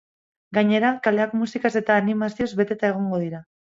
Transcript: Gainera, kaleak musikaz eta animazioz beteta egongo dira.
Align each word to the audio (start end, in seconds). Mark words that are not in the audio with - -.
Gainera, 0.57 0.91
kaleak 1.09 1.37
musikaz 1.43 1.73
eta 1.85 2.01
animazioz 2.07 2.53
beteta 2.65 2.95
egongo 2.95 3.27
dira. 3.29 3.49